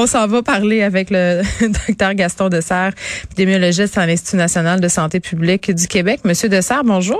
On 0.00 0.06
s'en 0.06 0.28
va 0.28 0.44
parler 0.44 0.82
avec 0.84 1.10
le 1.10 1.42
docteur 1.88 2.14
Gaston 2.14 2.48
Dessert, 2.48 2.92
épidémiologiste 3.24 3.98
à 3.98 4.06
l'Institut 4.06 4.36
national 4.36 4.80
de 4.80 4.86
santé 4.86 5.18
publique 5.18 5.72
du 5.72 5.88
Québec. 5.88 6.20
Monsieur 6.22 6.48
Dessert, 6.48 6.84
bonjour. 6.84 7.18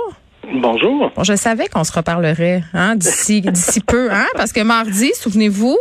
Bonjour. 0.51 1.11
Bon, 1.15 1.23
je 1.23 1.35
savais 1.35 1.67
qu'on 1.67 1.83
se 1.83 1.91
reparlerait 1.91 2.63
hein, 2.73 2.95
d'ici 2.95 3.41
d'ici 3.51 3.81
peu, 3.81 4.11
hein, 4.11 4.25
parce 4.35 4.51
que 4.51 4.61
mardi, 4.61 5.11
souvenez-vous, 5.13 5.77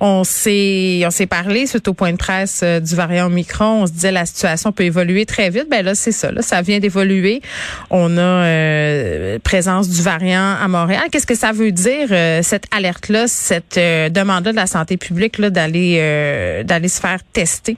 on 0.00 0.22
s'est 0.22 1.02
on 1.04 1.10
s'est 1.10 1.26
parlé 1.26 1.66
suite 1.66 1.88
au 1.88 1.94
point 1.94 2.12
de 2.12 2.16
presse 2.16 2.60
euh, 2.62 2.78
du 2.78 2.94
variant 2.94 3.26
Omicron. 3.26 3.82
On 3.82 3.86
se 3.86 3.92
disait 3.92 4.12
la 4.12 4.24
situation 4.24 4.70
peut 4.70 4.84
évoluer 4.84 5.26
très 5.26 5.50
vite. 5.50 5.66
Ben 5.68 5.84
là, 5.84 5.94
c'est 5.96 6.12
ça. 6.12 6.30
Là, 6.30 6.42
ça 6.42 6.62
vient 6.62 6.78
d'évoluer. 6.78 7.42
On 7.90 8.16
a 8.16 8.20
euh, 8.20 9.38
présence 9.40 9.88
du 9.88 10.02
variant 10.02 10.54
à 10.62 10.68
Montréal. 10.68 11.04
Qu'est-ce 11.10 11.26
que 11.26 11.34
ça 11.34 11.50
veut 11.50 11.72
dire 11.72 12.08
euh, 12.12 12.40
cette 12.42 12.66
alerte-là, 12.70 13.26
cette 13.26 13.76
demande-là 13.76 14.52
de 14.52 14.56
la 14.56 14.66
santé 14.66 14.96
publique 14.96 15.38
là 15.38 15.50
d'aller 15.50 16.62
d'aller 16.64 16.88
se 16.88 17.00
faire 17.00 17.18
tester? 17.32 17.76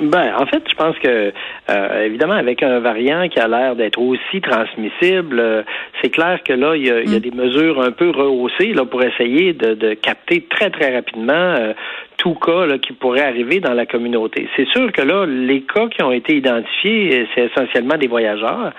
Ben, 0.00 0.34
en 0.38 0.44
fait, 0.44 0.62
je 0.68 0.74
pense 0.74 0.98
que 0.98 1.32
euh, 1.70 2.04
évidemment, 2.04 2.34
avec 2.34 2.62
un 2.62 2.80
variant 2.80 3.28
qui 3.28 3.38
a 3.38 3.48
l'air 3.48 3.76
d'être 3.76 3.98
aussi 3.98 4.42
transmissible, 4.42 5.40
euh, 5.40 5.62
c'est 6.02 6.10
clair 6.10 6.40
que 6.44 6.52
là, 6.52 6.76
il 6.76 6.86
y, 6.86 6.90
a, 6.90 7.00
mm. 7.00 7.18
des 7.18 7.30
mesures 7.30 7.80
un 7.80 7.92
peu 7.92 8.10
rehaussées 8.10 8.74
là 8.74 8.84
pour 8.84 9.02
essayer 9.02 9.54
de, 9.54 9.74
de 9.74 9.94
capter 9.94 10.42
très 10.50 10.70
très 10.70 10.94
rapidement 10.94 11.32
euh, 11.32 11.72
tout 12.16 12.34
cas 12.34 12.66
là, 12.66 12.78
qui 12.78 12.92
pourrait 12.92 13.22
arriver 13.22 13.60
dans 13.60 13.74
la 13.74 13.86
communauté. 13.86 14.48
C'est 14.56 14.66
sûr 14.68 14.90
que 14.92 15.02
là, 15.02 15.26
les 15.26 15.62
cas 15.62 15.88
qui 15.88 16.02
ont 16.02 16.12
été 16.12 16.36
identifiés, 16.36 17.28
c'est 17.34 17.44
essentiellement 17.44 17.96
des 17.96 18.08
voyageurs. 18.08 18.72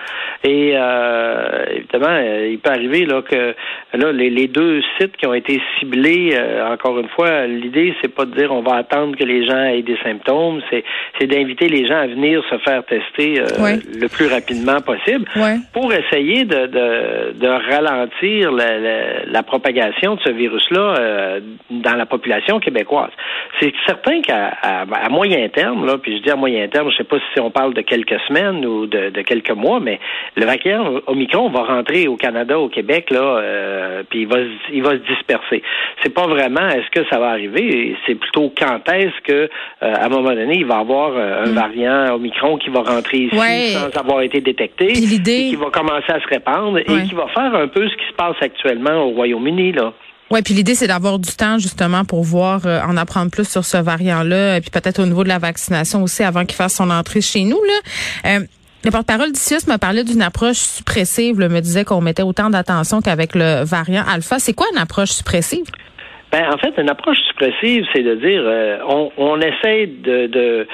Et 0.44 0.72
euh, 0.74 1.64
évidemment, 1.70 2.10
euh, 2.10 2.48
il 2.50 2.58
peut 2.58 2.70
arriver 2.70 3.06
là 3.06 3.22
que 3.22 3.54
là 3.94 4.12
les, 4.12 4.48
deux 4.48 4.80
sites 4.98 5.16
qui 5.16 5.26
ont 5.26 5.34
été 5.34 5.60
ciblés, 5.78 6.30
euh, 6.34 6.72
encore 6.72 6.98
une 6.98 7.08
fois, 7.08 7.46
l'idée 7.46 7.94
c'est 8.00 8.14
pas 8.14 8.24
de 8.24 8.34
dire 8.34 8.52
on 8.52 8.62
va 8.62 8.76
attendre 8.76 9.16
que 9.16 9.24
les 9.24 9.46
gens 9.46 9.64
aient 9.64 9.82
des 9.82 9.98
symptômes, 10.02 10.60
c'est 10.70 10.84
c'est 11.18 11.26
d'inviter 11.26 11.68
les 11.68 11.86
gens 11.86 11.98
à 11.98 12.06
venir 12.06 12.42
se 12.50 12.58
faire 12.58 12.84
tester 12.84 13.42
le 14.00 14.08
plus 14.08 14.26
rapidement 14.26 14.80
possible 14.80 15.24
pour 15.72 15.92
essayer 15.92 16.44
de, 16.44 16.66
de, 16.66 17.32
de 17.38 17.46
ralentir 17.46 18.52
la, 18.52 19.24
la, 19.24 19.42
propagation 19.42 20.16
de 20.16 20.20
ce 20.20 20.30
virus-là 20.30 21.40
dans 21.70 21.94
la 21.94 22.06
population 22.06 22.60
québécoise. 22.60 23.10
C'est 23.60 23.72
certain 23.86 24.20
qu'à 24.22 24.48
à, 24.62 25.08
moyen 25.08 25.48
terme, 25.48 25.86
là, 25.86 25.98
puis 25.98 26.18
je 26.18 26.22
dis 26.22 26.30
à 26.30 26.36
moyen 26.36 26.68
terme, 26.68 26.90
je 26.90 26.96
sais 26.96 27.04
pas 27.04 27.18
si 27.32 27.40
on 27.40 27.50
parle 27.50 27.74
de 27.74 27.80
quelques 27.82 28.18
semaines 28.28 28.64
ou 28.64 28.86
de, 28.86 29.10
quelques 29.22 29.50
mois, 29.50 29.80
mais 29.80 29.98
le 30.36 30.46
variant 30.46 31.00
Omicron 31.06 31.50
va 31.50 31.62
rentrer 31.62 32.08
au 32.08 32.16
Canada, 32.16 32.58
au 32.58 32.68
Québec, 32.68 33.10
là, 33.10 33.40
euh, 33.78 34.02
puis 34.08 34.22
il 34.22 34.28
va, 34.28 34.36
il 34.72 34.82
va 34.82 34.90
se 34.90 35.14
disperser. 35.14 35.62
C'est 36.02 36.12
pas 36.12 36.26
vraiment 36.26 36.68
est-ce 36.68 36.90
que 36.90 37.08
ça 37.08 37.18
va 37.18 37.30
arriver, 37.30 37.96
c'est 38.06 38.14
plutôt 38.14 38.52
quand 38.56 38.80
est-ce 38.92 39.20
que, 39.24 39.32
euh, 39.32 39.48
à 39.80 40.06
un 40.06 40.08
moment 40.08 40.34
donné, 40.34 40.56
il 40.56 40.66
va 40.66 40.76
y 40.76 40.80
avoir 40.80 41.12
euh, 41.14 41.44
un 41.44 41.50
mm. 41.50 41.54
variant 41.54 42.14
Omicron 42.14 42.58
qui 42.58 42.70
va 42.70 42.82
rentrer 42.82 43.18
ici 43.18 43.72
sans 43.72 44.00
avoir 44.00 44.22
été 44.22 44.40
détecté, 44.40 44.86
et 44.86 45.00
qui 45.00 45.56
va 45.56 45.70
commencer 45.70 46.10
à 46.10 46.20
se 46.20 46.28
répandre 46.28 46.78
et 46.78 46.84
qui 46.84 47.14
va 47.14 47.26
faire 47.28 47.54
un 47.54 47.68
peu 47.68 47.88
ce 47.88 47.94
qui 47.96 48.08
se 48.08 48.14
passe 48.14 48.36
actuellement 48.40 49.04
au 49.04 49.10
Royaume-Uni, 49.10 49.72
là. 49.72 49.92
Oui, 50.30 50.42
puis 50.42 50.52
l'idée, 50.52 50.74
c'est 50.74 50.88
d'avoir 50.88 51.18
du 51.18 51.30
temps 51.32 51.58
justement 51.58 52.04
pour 52.04 52.22
voir, 52.22 52.66
euh, 52.66 52.80
en 52.86 52.98
apprendre 52.98 53.30
plus 53.30 53.48
sur 53.48 53.64
ce 53.64 53.78
variant-là, 53.78 54.58
et 54.58 54.60
puis 54.60 54.70
peut-être 54.70 55.02
au 55.02 55.06
niveau 55.06 55.24
de 55.24 55.28
la 55.28 55.38
vaccination 55.38 56.02
aussi 56.02 56.22
avant 56.22 56.44
qu'il 56.44 56.56
fasse 56.56 56.74
son 56.74 56.90
entrée 56.90 57.22
chez 57.22 57.44
nous. 57.44 57.60
Là. 57.64 58.36
Euh, 58.36 58.40
le 58.88 58.92
porte-parole 58.92 59.32
d'ICIUS 59.32 59.66
m'a 59.68 59.76
parlé 59.76 60.02
d'une 60.02 60.22
approche 60.22 60.56
suppressive, 60.56 61.36
me 61.38 61.60
disait 61.60 61.84
qu'on 61.84 62.00
mettait 62.00 62.22
autant 62.22 62.48
d'attention 62.48 63.02
qu'avec 63.02 63.34
le 63.34 63.62
variant 63.62 64.02
alpha. 64.08 64.38
C'est 64.38 64.54
quoi 64.54 64.66
une 64.72 64.78
approche 64.78 65.10
suppressive? 65.10 65.66
Ben, 66.32 66.50
en 66.50 66.56
fait, 66.56 66.72
une 66.80 66.88
approche 66.88 67.18
suppressive, 67.28 67.84
c'est 67.92 68.02
de 68.02 68.14
dire 68.14 68.42
euh, 68.44 68.78
on, 68.88 69.10
on 69.18 69.40
essaie 69.40 69.86
de 69.86 70.66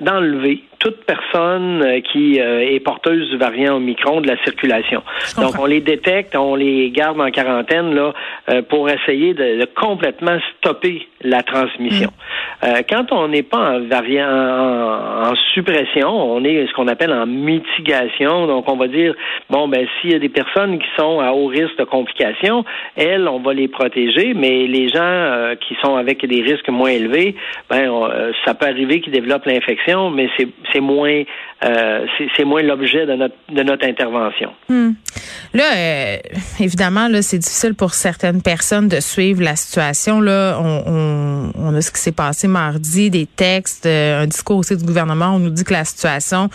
d'enlever 0.00 0.62
toute 0.84 1.04
personne 1.06 1.82
euh, 1.82 2.00
qui 2.12 2.38
euh, 2.38 2.60
est 2.60 2.80
porteuse 2.80 3.30
du 3.30 3.38
variant 3.38 3.76
Omicron 3.76 4.20
de 4.20 4.28
la 4.28 4.36
circulation. 4.44 5.02
Donc, 5.38 5.58
on 5.58 5.64
les 5.64 5.80
détecte, 5.80 6.36
on 6.36 6.54
les 6.54 6.90
garde 6.90 7.18
en 7.20 7.30
quarantaine 7.30 7.94
là 7.94 8.12
euh, 8.50 8.60
pour 8.60 8.90
essayer 8.90 9.32
de, 9.32 9.64
complètement 9.74 10.38
stopper 10.58 11.08
la 11.22 11.42
transmission. 11.42 12.10
Mm. 12.62 12.66
quand 12.88 13.12
on 13.12 13.28
n'est 13.28 13.42
pas 13.42 13.76
en 13.76 13.80
variant 13.88 14.28
en, 14.28 14.73
suppression, 15.54 16.08
on 16.08 16.44
est 16.44 16.66
ce 16.66 16.72
qu'on 16.74 16.88
appelle 16.88 17.12
en 17.12 17.26
mitigation. 17.26 18.46
Donc, 18.46 18.70
on 18.70 18.76
va 18.76 18.88
dire 18.88 19.14
bon 19.50 19.68
ben 19.68 19.86
s'il 20.00 20.12
y 20.12 20.14
a 20.14 20.18
des 20.18 20.28
personnes 20.28 20.78
qui 20.78 20.88
sont 20.96 21.20
à 21.20 21.32
haut 21.32 21.46
risque 21.46 21.78
de 21.78 21.84
complications, 21.84 22.64
elles, 22.96 23.28
on 23.28 23.40
va 23.40 23.54
les 23.54 23.68
protéger, 23.68 24.34
mais 24.34 24.66
les 24.66 24.88
gens 24.88 25.54
qui 25.60 25.76
sont 25.82 25.96
avec 25.96 26.26
des 26.26 26.42
risques 26.42 26.68
moins 26.68 26.90
élevés, 26.90 27.34
ben 27.70 27.90
ça 28.44 28.54
peut 28.54 28.66
arriver 28.66 29.00
qu'ils 29.00 29.12
développent 29.12 29.46
l'infection, 29.46 30.10
mais 30.10 30.28
c'est 30.72 30.80
moins 30.80 31.22
euh, 31.64 32.04
c'est 32.36 32.44
moins 32.44 32.62
l'objet 32.62 33.06
de 33.06 33.62
notre 33.62 33.86
intervention. 33.86 34.50
Hmm. 34.68 34.90
Là, 35.54 35.64
euh, 35.76 36.16
évidemment, 36.60 37.08
là, 37.08 37.22
c'est 37.22 37.38
difficile 37.38 37.74
pour 37.74 37.94
certaines 37.94 38.42
personnes 38.42 38.88
de 38.88 39.00
suivre 39.00 39.42
la 39.42 39.56
situation. 39.56 40.20
Là, 40.20 40.58
on, 40.60 41.52
on, 41.56 41.74
a 41.74 41.80
ce 41.80 41.90
qui 41.90 42.00
s'est 42.00 42.12
passé 42.12 42.48
mardi, 42.48 43.08
des 43.08 43.26
textes, 43.26 43.86
euh, 43.86 44.22
un 44.22 44.26
discours 44.26 44.58
aussi 44.58 44.76
du 44.76 44.83
gouvernement. 44.84 45.34
On 45.34 45.38
nous 45.38 45.50
dit 45.50 45.64
que 45.64 45.72
la 45.72 45.84
situation, 45.84 46.50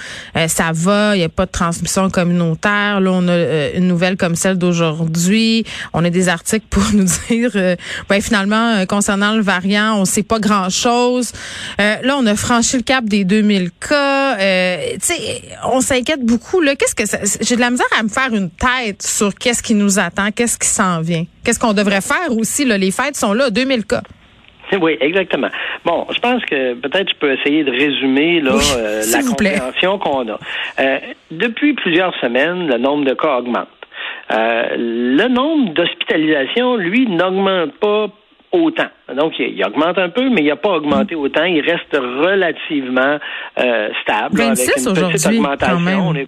ça 0.47 0.71
va, 0.73 1.15
il 1.15 1.19
n'y 1.19 1.25
a 1.25 1.29
pas 1.29 1.45
de 1.45 1.51
transmission 1.51 2.09
communautaire. 2.09 2.99
Là, 2.99 3.11
on 3.11 3.27
a 3.27 3.69
une 3.71 3.87
nouvelle 3.87 4.17
comme 4.17 4.35
celle 4.35 4.57
d'aujourd'hui. 4.57 5.65
On 5.93 6.03
a 6.03 6.09
des 6.09 6.29
articles 6.29 6.65
pour 6.69 6.83
nous 6.93 7.05
dire, 7.29 7.51
ben, 8.09 8.21
finalement, 8.21 8.85
concernant 8.87 9.35
le 9.35 9.41
variant, 9.41 9.95
on 9.97 10.05
sait 10.05 10.23
pas 10.23 10.39
grand-chose. 10.39 11.31
là, 11.77 12.15
on 12.17 12.25
a 12.25 12.35
franchi 12.35 12.77
le 12.77 12.83
cap 12.83 13.05
des 13.05 13.23
2000 13.23 13.71
cas. 13.79 14.37
Euh, 14.39 14.97
on 15.71 15.81
s'inquiète 15.81 16.25
beaucoup. 16.25 16.61
Qu'est-ce 16.77 16.95
que 16.95 17.03
j'ai 17.41 17.55
de 17.55 17.61
la 17.61 17.69
misère 17.69 17.87
à 17.97 18.03
me 18.03 18.09
faire 18.09 18.33
une 18.33 18.49
tête 18.49 19.01
sur 19.01 19.33
qu'est-ce 19.35 19.63
qui 19.63 19.73
nous 19.73 19.99
attend, 19.99 20.31
qu'est-ce 20.31 20.57
qui 20.57 20.67
s'en 20.67 21.01
vient, 21.01 21.25
qu'est-ce 21.43 21.59
qu'on 21.59 21.73
devrait 21.73 22.01
faire 22.01 22.35
aussi. 22.37 22.65
Là, 22.65 22.77
les 22.77 22.91
fêtes 22.91 23.17
sont 23.17 23.33
là, 23.33 23.49
2000 23.49 23.85
cas. 23.85 24.03
Oui, 24.81 24.97
exactement. 24.99 25.49
Bon, 25.85 26.05
je 26.11 26.19
pense 26.19 26.43
que 26.45 26.73
peut-être 26.75 27.09
je 27.09 27.15
peux 27.15 27.33
essayer 27.33 27.63
de 27.63 27.71
résumer 27.71 28.41
là, 28.41 28.53
euh, 28.77 29.03
la 29.11 29.23
compréhension 29.23 29.97
qu'on 29.97 30.27
a. 30.29 30.39
Euh, 30.79 30.99
depuis 31.31 31.73
plusieurs 31.73 32.13
semaines, 32.19 32.67
le 32.67 32.77
nombre 32.77 33.05
de 33.05 33.13
cas 33.13 33.37
augmente. 33.37 33.67
le 34.29 35.27
nombre 35.27 35.73
d'hospitalisations, 35.73 36.75
lui, 36.75 37.07
n'augmente 37.07 37.73
pas 37.79 38.07
autant. 38.51 38.89
Donc, 39.15 39.33
il, 39.39 39.63
augmente 39.65 39.97
un 39.97 40.09
peu, 40.09 40.29
mais 40.29 40.41
il 40.41 40.47
n'a 40.47 40.55
pas 40.55 40.71
augmenté 40.71 41.15
mm. 41.15 41.19
autant. 41.19 41.43
Il 41.45 41.61
reste 41.61 41.93
relativement 41.93 43.17
euh, 43.59 43.89
stable. 44.01 44.37
26 44.37 44.87
aujourd'hui, 44.87 45.41
quand 45.59 45.79
même. 45.79 46.25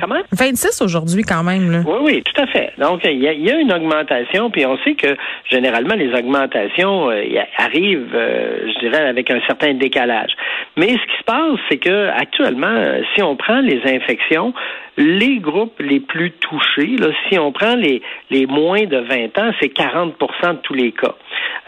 Comment? 0.00 0.20
26 0.32 0.82
aujourd'hui, 0.82 1.22
quand 1.22 1.42
même. 1.42 1.70
Là. 1.70 1.78
Oui, 1.86 1.98
oui, 2.02 2.22
tout 2.22 2.40
à 2.40 2.46
fait. 2.46 2.72
Donc, 2.78 3.00
il 3.04 3.18
y, 3.18 3.50
a, 3.50 3.58
une 3.58 3.72
augmentation, 3.72 4.50
puis 4.50 4.64
on 4.66 4.78
sait 4.78 4.94
que 4.94 5.16
généralement, 5.50 5.94
les 5.94 6.12
augmentations 6.12 7.10
euh, 7.10 7.22
arrivent, 7.58 8.14
euh, 8.14 8.72
je 8.74 8.80
dirais, 8.80 9.06
avec 9.06 9.30
un 9.30 9.40
certain 9.46 9.74
décalage. 9.74 10.32
Mais 10.76 10.88
ce 10.88 10.92
qui 10.92 11.18
se 11.18 11.24
passe, 11.24 11.58
c'est 11.68 11.78
que 11.78 12.08
actuellement, 12.08 12.82
si 13.14 13.22
on 13.22 13.36
prend 13.36 13.60
les 13.60 13.80
infections, 13.84 14.54
les 14.96 15.38
groupes 15.38 15.80
les 15.80 16.00
plus 16.00 16.32
touchés, 16.32 16.96
là, 16.98 17.08
si 17.28 17.38
on 17.38 17.52
prend 17.52 17.74
les, 17.76 18.02
les 18.30 18.46
moins 18.46 18.84
de 18.84 18.98
20 18.98 19.38
ans, 19.38 19.52
c'est 19.60 19.72
40% 19.72 20.12
de 20.52 20.58
tous 20.62 20.74
les 20.74 20.92
cas. 20.92 21.14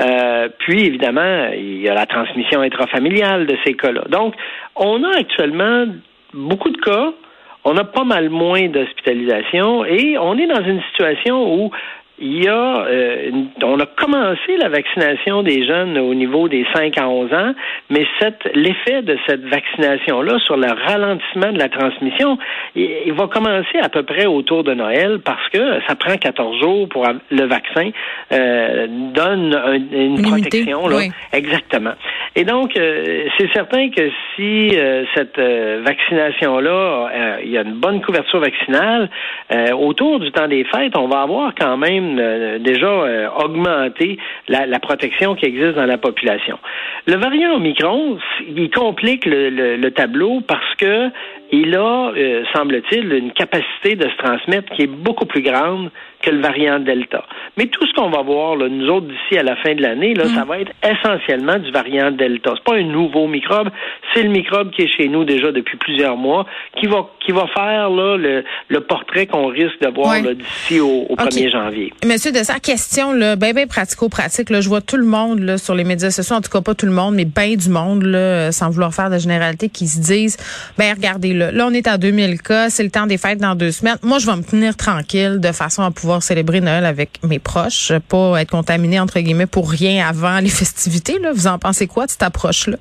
Euh, 0.00 0.48
puis, 0.58 0.84
évidemment, 0.84 1.48
il 1.54 1.80
y 1.80 1.88
a 1.88 1.94
la 1.94 2.06
transmission 2.06 2.60
intrafamiliale 2.60 3.46
de 3.46 3.56
ces 3.64 3.74
cas-là. 3.74 4.04
Donc, 4.08 4.34
on 4.76 5.02
a 5.04 5.18
actuellement 5.18 5.86
beaucoup 6.32 6.70
de 6.70 6.78
cas, 6.78 7.12
on 7.64 7.76
a 7.76 7.84
pas 7.84 8.04
mal 8.04 8.28
moins 8.28 8.68
d'hospitalisation 8.68 9.84
et 9.84 10.18
on 10.18 10.36
est 10.36 10.46
dans 10.46 10.64
une 10.64 10.82
situation 10.90 11.54
où 11.54 11.70
il 12.18 12.44
y 12.44 12.48
a, 12.48 12.86
euh, 12.86 13.30
on 13.62 13.78
a 13.80 13.86
commencé 13.86 14.56
la 14.58 14.68
vaccination 14.68 15.42
des 15.42 15.64
jeunes 15.64 15.98
au 15.98 16.14
niveau 16.14 16.48
des 16.48 16.64
5 16.72 16.96
à 16.96 17.08
11 17.08 17.32
ans, 17.32 17.54
mais 17.90 18.06
l'effet 18.54 19.02
de 19.02 19.18
cette 19.26 19.44
vaccination-là 19.44 20.38
sur 20.40 20.56
le 20.56 20.68
ralentissement 20.68 21.52
de 21.52 21.58
la 21.58 21.68
transmission, 21.68 22.38
il, 22.76 23.12
va 23.12 23.26
commencer 23.26 23.78
à 23.82 23.88
peu 23.88 24.04
près 24.04 24.26
autour 24.26 24.64
de 24.64 24.74
Noël 24.74 25.20
parce 25.24 25.48
que 25.50 25.80
ça 25.88 25.96
prend 25.96 26.16
14 26.16 26.60
jours 26.60 26.88
pour 26.88 27.06
le 27.30 27.46
vaccin 27.46 27.90
euh, 28.32 28.86
donne 28.88 29.54
une 29.92 30.22
protection. 30.22 30.88
Là. 30.88 31.02
Exactement. 31.32 31.92
Et 32.36 32.44
donc, 32.44 32.76
euh, 32.76 33.26
c'est 33.38 33.52
certain 33.52 33.90
que 33.90 34.10
si 34.34 34.76
euh, 34.76 35.04
cette 35.14 35.38
vaccination-là, 35.38 37.40
il 37.44 37.50
y 37.50 37.58
a 37.58 37.62
une 37.62 37.74
bonne 37.74 38.02
couverture 38.02 38.40
vaccinale, 38.40 39.08
autour 39.78 40.20
du 40.20 40.30
temps 40.32 40.48
des 40.48 40.64
fêtes, 40.64 40.96
on 40.96 41.08
va 41.08 41.22
avoir 41.22 41.54
quand 41.54 41.76
même 41.76 42.03
euh, 42.18 42.58
déjà 42.58 42.86
euh, 42.86 43.28
augmenter 43.42 44.18
la, 44.48 44.78
protection 44.78 45.34
qui 45.34 45.46
existe 45.46 45.74
dans 45.74 45.86
la 45.86 45.98
population. 45.98 46.58
Le 47.06 47.16
variant 47.16 47.54
Omicron, 47.56 48.18
il 48.48 48.70
complique 48.70 49.24
le, 49.26 49.88
tableau 49.90 50.40
parce 50.40 50.74
que 50.76 51.10
il 51.54 51.76
a, 51.76 52.12
semble-t-il, 52.54 53.12
une 53.12 53.32
capacité 53.32 53.96
de 53.96 54.08
se 54.08 54.16
transmettre 54.16 54.72
qui 54.74 54.82
est 54.82 54.86
beaucoup 54.86 55.26
plus 55.26 55.42
grande 55.42 55.90
que 56.24 56.30
le 56.30 56.40
variant 56.40 56.80
Delta. 56.80 57.24
Mais 57.56 57.66
tout 57.66 57.86
ce 57.86 57.92
qu'on 57.92 58.10
va 58.10 58.22
voir, 58.22 58.56
là, 58.56 58.68
nous 58.68 58.88
autres, 58.88 59.06
d'ici 59.06 59.38
à 59.38 59.42
la 59.42 59.56
fin 59.56 59.74
de 59.74 59.82
l'année, 59.82 60.14
là, 60.14 60.24
ça 60.24 60.44
mm. 60.44 60.48
va 60.48 60.60
être 60.60 60.72
essentiellement 60.82 61.58
du 61.58 61.70
variant 61.70 62.10
Delta. 62.10 62.52
C'est 62.56 62.64
pas 62.64 62.78
un 62.78 62.84
nouveau 62.84 63.26
microbe, 63.26 63.68
c'est 64.14 64.22
le 64.22 64.30
microbe 64.30 64.70
qui 64.70 64.82
est 64.82 64.88
chez 64.88 65.08
nous 65.08 65.24
déjà 65.24 65.52
depuis 65.52 65.76
plusieurs 65.76 66.16
mois, 66.16 66.46
qui 66.76 66.86
va 66.86 67.10
qui 67.24 67.32
va 67.32 67.46
faire 67.54 67.90
là, 67.90 68.16
le, 68.16 68.44
le 68.68 68.80
portrait 68.80 69.26
qu'on 69.26 69.46
risque 69.46 69.80
de 69.80 69.88
voir 69.88 70.20
d'ici 70.20 70.80
au, 70.80 71.06
1er 71.16 71.50
janvier. 71.50 71.92
Monsieur 72.04 72.32
de 72.32 72.38
sa 72.38 72.58
question, 72.58 73.12
là, 73.12 73.36
ben, 73.36 73.54
ben 73.54 73.66
pratico-pratique, 73.66 74.50
là, 74.50 74.60
je 74.60 74.68
vois 74.68 74.80
tout 74.80 74.96
le 74.96 75.06
monde 75.06 75.40
là, 75.40 75.58
sur 75.58 75.74
les 75.74 75.84
médias 75.84 76.10
sociaux, 76.10 76.36
en 76.36 76.40
tout 76.40 76.50
cas 76.50 76.60
pas 76.60 76.74
tout 76.74 76.86
le 76.86 76.92
monde, 76.92 77.14
mais 77.14 77.24
bien 77.24 77.54
du 77.54 77.68
monde, 77.68 78.02
là, 78.02 78.52
sans 78.52 78.70
vouloir 78.70 78.92
faire 78.92 79.10
de 79.10 79.18
généralité, 79.18 79.68
qui 79.68 79.86
se 79.86 80.00
disent, 80.00 80.36
ben 80.78 80.94
regardez, 80.94 81.32
là, 81.32 81.43
là 81.52 81.66
on 81.66 81.72
est 81.72 81.86
à 81.86 81.98
2000 81.98 82.40
cas, 82.40 82.70
c'est 82.70 82.82
le 82.82 82.90
temps 82.90 83.06
des 83.06 83.18
fêtes 83.18 83.38
dans 83.38 83.54
deux 83.54 83.72
semaines. 83.72 83.98
Moi, 84.02 84.18
je 84.18 84.26
vais 84.26 84.36
me 84.36 84.42
tenir 84.42 84.76
tranquille 84.76 85.38
de 85.40 85.52
façon 85.52 85.82
à 85.82 85.90
pouvoir 85.90 86.22
célébrer 86.22 86.60
Noël 86.60 86.84
avec 86.84 87.20
mes 87.22 87.38
proches, 87.38 87.92
pas 88.08 88.40
être 88.40 88.50
contaminé 88.50 89.00
entre 89.00 89.20
guillemets 89.20 89.46
pour 89.46 89.70
rien 89.70 90.06
avant 90.06 90.38
les 90.38 90.48
festivités. 90.50 91.18
Là. 91.18 91.32
Vous 91.32 91.46
en 91.46 91.58
pensez 91.58 91.86
quoi 91.86 92.06
de 92.06 92.10
cette 92.10 92.22
approche-là? 92.22 92.76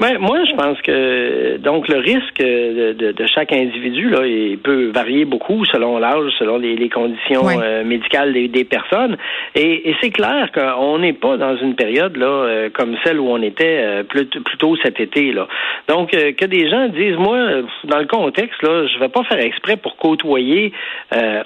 Ben, 0.00 0.16
moi, 0.18 0.38
je 0.44 0.54
pense 0.54 0.80
que 0.82 1.56
donc 1.56 1.88
le 1.88 1.98
risque 1.98 2.38
de, 2.38 2.92
de, 2.92 3.26
chaque 3.26 3.52
individu 3.52 4.08
là, 4.08 4.24
il 4.24 4.56
peut 4.58 4.92
varier 4.94 5.24
beaucoup 5.24 5.64
selon 5.64 5.98
l'âge, 5.98 6.30
selon 6.38 6.56
les, 6.56 6.88
conditions 6.88 7.48
euh, 7.48 7.82
médicales 7.82 8.32
des, 8.32 8.46
des, 8.46 8.62
personnes. 8.62 9.16
Et, 9.56 9.90
et 9.90 9.96
c'est 10.00 10.10
clair 10.10 10.52
qu'on 10.52 10.98
n'est 10.98 11.14
pas 11.14 11.36
dans 11.36 11.56
une 11.56 11.74
période 11.74 12.16
là 12.16 12.26
euh, 12.26 12.70
comme 12.72 12.96
celle 13.02 13.18
où 13.18 13.28
on 13.28 13.42
était 13.42 13.78
euh, 13.80 14.02
plus, 14.04 14.28
tôt 14.58 14.76
cet 14.84 15.00
été 15.00 15.32
là. 15.32 15.48
Donc 15.88 16.10
que 16.10 16.44
des 16.44 16.68
gens 16.70 16.86
disent 16.88 17.16
moi 17.16 17.38
dans 17.84 17.98
le 17.98 18.06
contexte 18.06 18.62
là, 18.62 18.86
je 18.86 18.98
vais 19.00 19.08
pas 19.08 19.24
faire 19.24 19.40
exprès 19.40 19.76
pour 19.76 19.96
côtoyer 19.96 20.72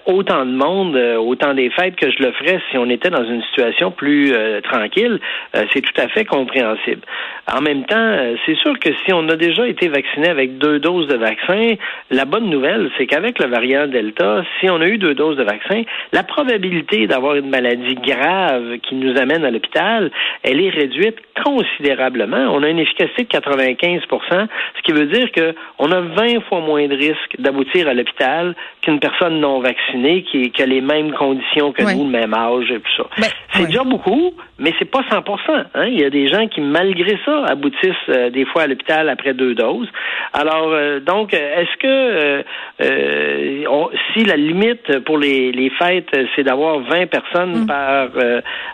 autant 0.07 0.45
de 0.45 0.53
monde, 0.53 0.97
autant 1.19 1.55
des 1.55 1.71
fêtes 1.71 1.97
que 1.97 2.11
je 2.11 2.23
le 2.23 2.33
ferais 2.33 2.61
si 2.71 2.79
on 2.79 2.89
était 2.91 3.11
dans 3.11 3.25
une 3.25 3.43
situation 3.43 3.91
plus 3.91 4.33
tranquille. 4.63 5.21
c'est 5.73 5.81
tout 5.81 6.01
à 6.01 6.09
fait 6.09 6.25
compréhensible. 6.25 7.03
En 7.53 7.61
même 7.61 7.85
temps 7.85 8.17
c'est 8.47 8.57
sûr 8.57 8.79
que 8.79 8.91
si 9.05 9.13
on 9.13 9.29
a 9.29 9.37
déjà 9.37 9.67
été 9.67 9.89
vacciné 9.89 10.29
avec 10.29 10.59
deux 10.59 10.79
doses 10.79 11.07
de 11.09 11.17
vaccin, 11.17 11.75
la 12.11 12.25
bonne 12.25 12.51
nouvelle, 12.51 12.91
c'est 12.97 13.07
qu'avec 13.07 13.39
le 13.39 13.47
variant 13.47 13.87
Delta, 13.87 14.45
si 14.61 14.71
on 14.71 14.81
a 14.81 14.87
eu 14.87 14.99
deux 14.99 15.15
doses 15.15 15.37
de 15.37 15.45
vaccin, 15.45 15.83
la 16.13 16.23
probabilité 16.23 17.07
d'avoir 17.07 17.37
une 17.37 17.51
maladie 17.51 17.95
grave 17.95 18.79
qui 18.83 18.95
nous 18.95 19.17
amène 19.19 19.45
à 19.45 19.51
l'hôpital, 19.51 20.11
elle 20.43 20.61
est 20.61 20.71
réduite 20.71 21.17
considérablement. 21.45 22.53
On 22.53 22.63
a 22.63 22.69
une 22.69 22.79
efficacité 22.79 23.25
de 23.25 23.29
95% 23.29 24.49
ce 24.77 24.83
qui 24.83 24.93
veut 24.93 25.07
dire 25.07 25.29
qu'on 25.33 25.93
a 25.93 26.01
20 26.01 26.41
fois 26.49 26.61
moins 26.61 26.87
de 26.87 26.97
risques 26.97 27.37
d'aboutir 27.39 27.89
à 27.89 27.95
l'hôpital 27.95 28.55
qu'une 28.83 28.99
personne 28.99 29.41
non 29.41 29.61
vaccinée 29.61 30.23
qui, 30.25 30.51
qui, 30.51 30.63
a 30.63 30.67
les 30.67 30.81
mêmes 30.81 31.13
conditions 31.13 31.73
que 31.73 31.83
nous, 31.83 32.05
le 32.05 32.11
même 32.11 32.35
âge 32.35 32.71
et 32.71 32.81
tout 32.81 32.93
ça. 32.97 33.05
Ben, 33.19 33.29
c'est 33.55 33.67
déjà 33.67 33.85
beaucoup, 33.85 34.33
mais 34.59 34.73
c'est 34.79 34.91
pas 34.91 35.03
100% 35.03 35.65
hein? 35.75 35.87
Il 35.87 36.01
y 36.01 36.05
a 36.05 36.11
des 36.11 36.29
gens 36.29 36.47
qui, 36.49 36.61
malgré 36.61 37.19
ça, 37.25 37.45
aboutissent 37.47 37.93
euh, 38.09 38.31
des 38.33 38.45
fois 38.45 38.63
à 38.63 38.67
l'hôpital 38.67 39.09
après 39.09 39.35
deux 39.35 39.55
doses. 39.55 39.89
Alors, 40.33 40.71
euh, 40.73 41.01
donc, 41.01 41.35
est-ce 41.35 41.77
que 41.79 42.43
euh, 42.81 43.93
si 44.13 44.25
la 44.25 44.37
limite 44.37 45.01
pour 45.01 45.19
les, 45.19 45.53
les 45.53 45.71
fêtes, 45.71 46.11
c'est 46.35 46.43
d'avoir 46.43 46.81
20 46.81 47.07
personnes 47.07 47.63
mm. 47.63 47.67
par, 47.67 48.09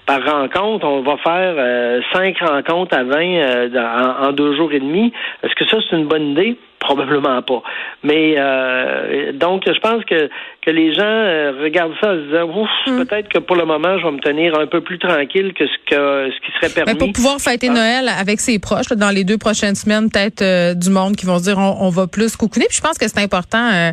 par 0.07 0.25
rencontre, 0.25 0.87
on 0.87 1.03
va 1.03 1.17
faire 1.19 2.03
cinq 2.13 2.39
rencontres 2.39 2.97
à 2.97 3.05
20 3.05 3.77
en, 3.77 4.29
en, 4.29 4.33
deux 4.33 4.57
jours 4.57 4.73
et 4.73 4.81
demi, 4.81 5.13
est-ce 5.43 5.55
que 5.55 5.67
ça, 5.67 5.79
c'est 5.89 5.97
une 5.97 6.07
bonne 6.07 6.33
idée? 6.33 6.57
Probablement 6.81 7.43
pas. 7.43 7.63
Mais 8.05 8.37
euh, 8.39 9.33
donc, 9.33 9.65
je 9.67 9.79
pense 9.81 10.05
que, 10.05 10.29
que 10.69 10.73
les 10.75 10.93
gens 10.93 11.03
euh, 11.03 11.53
regardent 11.63 11.95
ça 12.01 12.11
en 12.11 12.15
se 12.15 12.27
disant 12.27 12.61
Ouf, 12.61 12.69
hmm. 12.87 13.05
peut-être 13.05 13.29
que 13.29 13.39
pour 13.39 13.57
le 13.57 13.65
moment, 13.65 13.99
je 13.99 14.05
vais 14.05 14.13
me 14.13 14.21
tenir 14.21 14.55
un 14.59 14.67
peu 14.67 14.83
plus 14.83 14.99
tranquille 14.99 15.55
que 15.55 15.65
ce 15.67 15.91
que 15.91 16.31
ce 16.31 16.47
qui 16.47 16.53
serait 16.57 16.69
permis. 16.69 16.93
Mais 16.93 16.99
pour 16.99 17.13
pouvoir 17.13 17.41
fêter 17.41 17.69
ah. 17.71 17.75
Noël 17.75 18.09
avec 18.09 18.41
ses 18.41 18.59
proches, 18.59 18.89
dans 18.89 19.11
les 19.11 19.25
deux 19.25 19.39
prochaines 19.39 19.75
semaines, 19.75 20.11
peut-être 20.11 20.43
euh, 20.43 20.75
du 20.75 20.91
monde 20.91 21.17
qui 21.17 21.25
vont 21.25 21.39
se 21.39 21.45
dire 21.45 21.59
on, 21.59 21.89
va 21.89 22.07
plus 22.07 22.37
coucouner. 22.37 22.67
Puis 22.69 22.77
je 22.77 22.83
pense 22.83 22.99
que 22.99 23.09
c'est 23.09 23.21
important, 23.21 23.93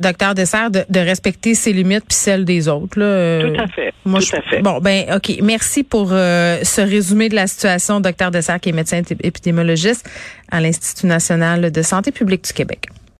docteur 0.00 0.34
Dessert, 0.34 0.70
de, 0.70 0.80
de, 0.90 1.00
respecter 1.00 1.54
ses 1.54 1.72
limites 1.72 2.04
puis 2.06 2.16
celles 2.16 2.44
des 2.44 2.68
autres. 2.68 2.98
Là. 2.98 3.40
Tout 3.40 3.60
à 3.62 3.66
fait. 3.68 3.94
Moi, 4.04 4.20
Tout 4.20 4.36
à 4.36 4.42
fait. 4.42 4.60
Bon, 4.60 4.78
ben, 4.80 5.06
OK. 5.16 5.38
Merci 5.42 5.84
pour 5.84 6.08
ce 6.08 6.80
résumé 6.80 7.30
de 7.30 7.34
la 7.34 7.46
situation, 7.46 8.00
docteur 8.00 8.30
Dessert, 8.30 8.60
qui 8.60 8.68
est 8.68 8.72
médecin 8.72 9.00
épidémiologiste 9.22 10.06
à 10.50 10.60
l'Institut 10.60 11.06
national 11.06 11.72
de 11.72 11.82
santé 11.82 12.12
publique 12.12 12.44
du 12.44 12.52
Québec. 12.52 12.88